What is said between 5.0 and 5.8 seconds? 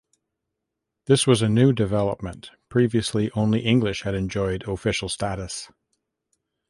status.